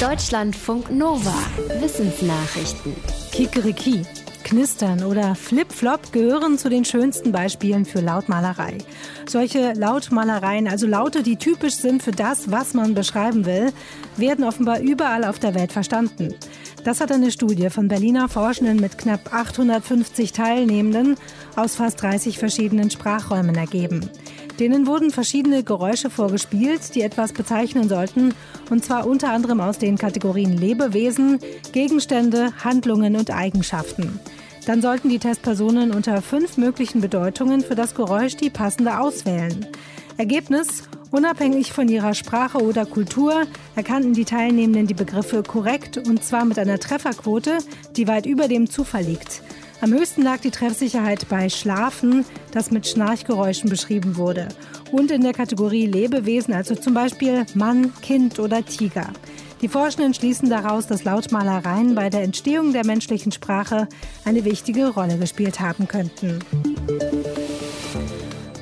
[0.00, 1.32] Deutschlandfunk Nova.
[1.80, 2.94] Wissensnachrichten.
[3.32, 4.02] Kikeriki.
[4.44, 8.76] Knistern oder Flip-Flop gehören zu den schönsten Beispielen für Lautmalerei.
[9.26, 13.72] Solche Lautmalereien, also Laute, die typisch sind für das, was man beschreiben will,
[14.18, 16.34] werden offenbar überall auf der Welt verstanden.
[16.84, 21.16] Das hat eine Studie von Berliner Forschenden mit knapp 850 Teilnehmenden
[21.56, 24.10] aus fast 30 verschiedenen Sprachräumen ergeben.
[24.58, 28.34] Denen wurden verschiedene Geräusche vorgespielt, die etwas bezeichnen sollten,
[28.70, 31.38] und zwar unter anderem aus den Kategorien Lebewesen,
[31.72, 34.18] Gegenstände, Handlungen und Eigenschaften.
[34.66, 39.66] Dann sollten die Testpersonen unter fünf möglichen Bedeutungen für das Geräusch die passende auswählen.
[40.16, 43.44] Ergebnis Unabhängig von ihrer Sprache oder Kultur
[43.76, 47.58] erkannten die Teilnehmenden die Begriffe korrekt und zwar mit einer Trefferquote,
[47.96, 49.40] die weit über dem Zufall liegt.
[49.82, 54.48] Am höchsten lag die Treffsicherheit bei Schlafen, das mit Schnarchgeräuschen beschrieben wurde.
[54.90, 59.08] Und in der Kategorie Lebewesen, also zum Beispiel Mann, Kind oder Tiger.
[59.60, 63.88] Die Forschenden schließen daraus, dass Lautmalereien bei der Entstehung der menschlichen Sprache
[64.24, 66.38] eine wichtige Rolle gespielt haben könnten.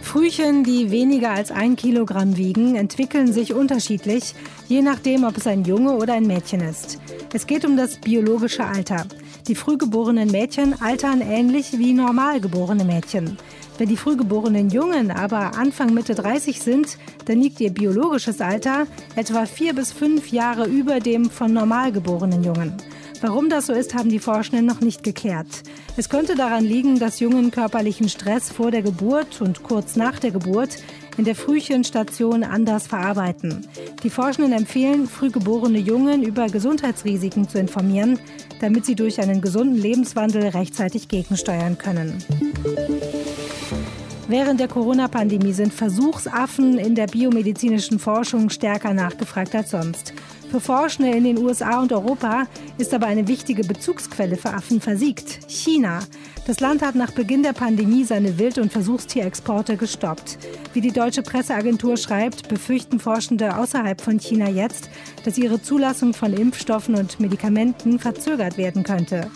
[0.03, 4.35] Frühchen, die weniger als ein Kilogramm wiegen, entwickeln sich unterschiedlich,
[4.69, 7.01] je nachdem, ob es ein Junge oder ein Mädchen ist.
[7.35, 9.07] Es geht um das biologische Alter.
[9.49, 13.37] Die frühgeborenen Mädchen altern ähnlich wie normal geborene Mädchen.
[13.77, 19.47] Wenn die frühgeborenen Jungen aber Anfang Mitte 30 sind, dann liegt ihr biologisches Alter etwa
[19.47, 22.77] vier bis fünf Jahre über dem von normal geborenen Jungen.
[23.21, 25.49] Warum das so ist, haben die Forschenden noch nicht geklärt.
[25.97, 30.31] Es könnte daran liegen, dass Jungen körperlichen Stress vor der Geburt und kurz nach der
[30.31, 30.77] Geburt
[31.17, 33.67] in der Frühchenstation anders verarbeiten.
[34.05, 38.19] Die Forschenden empfehlen, frühgeborene Jungen über Gesundheitsrisiken zu informieren,
[38.61, 42.23] damit sie durch einen gesunden Lebenswandel rechtzeitig gegensteuern können.
[44.29, 50.13] Während der Corona-Pandemie sind Versuchsaffen in der biomedizinischen Forschung stärker nachgefragt als sonst.
[50.55, 52.47] Für Forschende in den USA und Europa
[52.79, 55.99] ist aber eine wichtige Bezugsquelle für Affen versiegt, China.
[56.47, 60.39] Das Land hat nach Beginn der Pandemie seine Wild- und Versuchstierexporte gestoppt.
[60.73, 64.91] Wie die deutsche Presseagentur schreibt, befürchten Forschende außerhalb von China jetzt,
[65.25, 69.29] dass ihre Zulassung von Impfstoffen und Medikamenten verzögert werden könnte.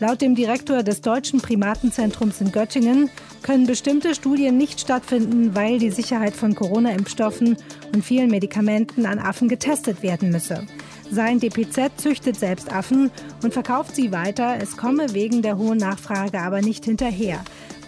[0.00, 3.10] Laut dem Direktor des Deutschen Primatenzentrums in Göttingen
[3.42, 7.56] können bestimmte Studien nicht stattfinden, weil die Sicherheit von Corona-Impfstoffen
[7.92, 10.64] und vielen Medikamenten an Affen getestet werden müsse.
[11.10, 13.10] Sein DPZ züchtet selbst Affen
[13.42, 14.58] und verkauft sie weiter.
[14.60, 17.40] Es komme wegen der hohen Nachfrage aber nicht hinterher,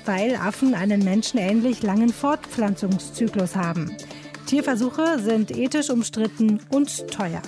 [0.05, 3.97] weil Affen einen menschenähnlich langen Fortpflanzungszyklus haben.
[4.47, 7.43] Tierversuche sind ethisch umstritten und teuer.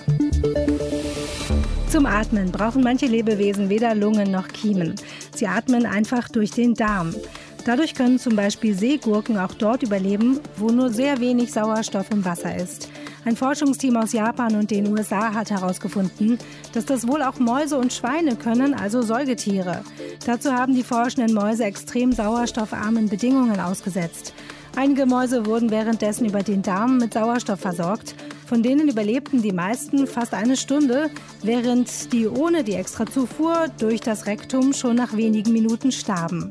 [1.93, 4.95] Zum Atmen brauchen manche Lebewesen weder Lungen noch Kiemen.
[5.35, 7.13] Sie atmen einfach durch den Darm.
[7.65, 12.55] Dadurch können zum Beispiel Seegurken auch dort überleben, wo nur sehr wenig Sauerstoff im Wasser
[12.55, 12.89] ist.
[13.25, 16.39] Ein Forschungsteam aus Japan und den USA hat herausgefunden,
[16.73, 19.83] dass das wohl auch Mäuse und Schweine können, also Säugetiere.
[20.25, 24.33] Dazu haben die forschenden Mäuse extrem sauerstoffarmen Bedingungen ausgesetzt.
[24.75, 28.15] Einige Mäuse wurden währenddessen über den Darm mit Sauerstoff versorgt
[28.45, 31.09] von denen überlebten die meisten fast eine Stunde,
[31.41, 36.49] während die ohne die Extrazufuhr durch das Rektum schon nach wenigen Minuten starben.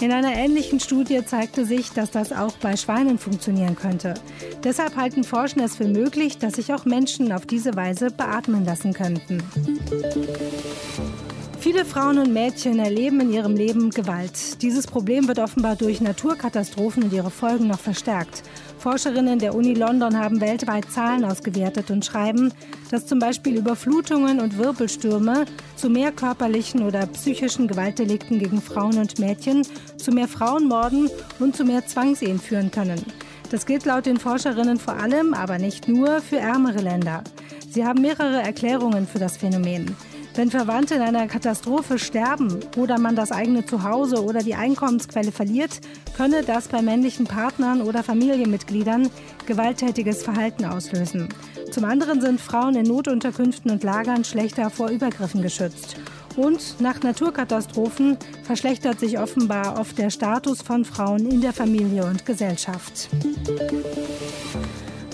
[0.00, 4.14] In einer ähnlichen Studie zeigte sich, dass das auch bei Schweinen funktionieren könnte.
[4.64, 8.94] Deshalb halten Forscher es für möglich, dass sich auch Menschen auf diese Weise beatmen lassen
[8.94, 9.38] könnten.
[11.62, 14.60] Viele Frauen und Mädchen erleben in ihrem Leben Gewalt.
[14.62, 18.42] Dieses Problem wird offenbar durch Naturkatastrophen und ihre Folgen noch verstärkt.
[18.78, 22.52] Forscherinnen der Uni London haben weltweit Zahlen ausgewertet und schreiben,
[22.90, 25.44] dass zum Beispiel Überflutungen und Wirbelstürme
[25.76, 29.64] zu mehr körperlichen oder psychischen Gewaltdelikten gegen Frauen und Mädchen,
[29.98, 33.06] zu mehr Frauenmorden und zu mehr Zwangsehen führen können.
[33.50, 37.22] Das gilt laut den Forscherinnen vor allem, aber nicht nur, für ärmere Länder.
[37.70, 39.94] Sie haben mehrere Erklärungen für das Phänomen.
[40.34, 45.80] Wenn Verwandte in einer Katastrophe sterben oder man das eigene Zuhause oder die Einkommensquelle verliert,
[46.16, 49.10] könne das bei männlichen Partnern oder Familienmitgliedern
[49.44, 51.28] gewalttätiges Verhalten auslösen.
[51.70, 55.96] Zum anderen sind Frauen in Notunterkünften und Lagern schlechter vor Übergriffen geschützt.
[56.36, 62.24] Und nach Naturkatastrophen verschlechtert sich offenbar oft der Status von Frauen in der Familie und
[62.24, 63.10] Gesellschaft.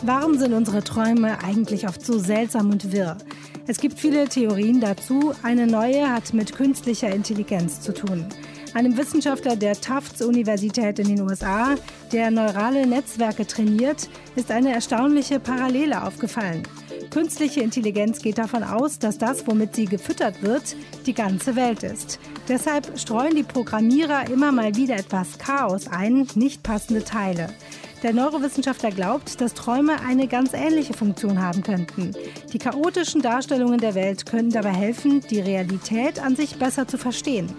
[0.02, 3.16] Warum sind unsere Träume eigentlich oft so seltsam und wirr?
[3.70, 5.34] Es gibt viele Theorien dazu.
[5.42, 8.24] Eine neue hat mit künstlicher Intelligenz zu tun.
[8.72, 11.74] Einem Wissenschaftler der Tufts Universität in den USA,
[12.10, 16.62] der neurale Netzwerke trainiert, ist eine erstaunliche Parallele aufgefallen.
[17.10, 20.74] Künstliche Intelligenz geht davon aus, dass das, womit sie gefüttert wird,
[21.04, 22.18] die ganze Welt ist.
[22.48, 27.50] Deshalb streuen die Programmierer immer mal wieder etwas Chaos ein, nicht passende Teile.
[28.04, 32.14] Der Neurowissenschaftler glaubt, dass Träume eine ganz ähnliche Funktion haben könnten.
[32.52, 37.52] Die chaotischen Darstellungen der Welt können dabei helfen, die Realität an sich besser zu verstehen.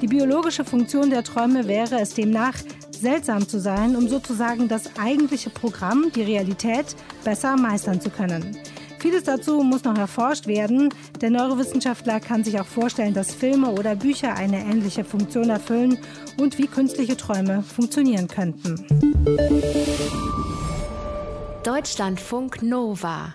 [0.00, 2.54] Die biologische Funktion der Träume wäre es demnach,
[2.90, 8.58] seltsam zu sein, um sozusagen das eigentliche Programm, die Realität, besser meistern zu können.
[8.98, 10.92] Vieles dazu muss noch erforscht werden.
[11.20, 15.98] Der Neurowissenschaftler kann sich auch vorstellen, dass Filme oder Bücher eine ähnliche Funktion erfüllen
[16.38, 18.84] und wie künstliche Träume funktionieren könnten.
[21.62, 23.34] Deutschlandfunk Nova